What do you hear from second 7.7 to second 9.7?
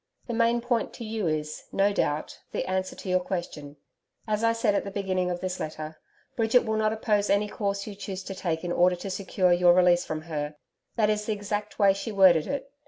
you choose to take in order to secure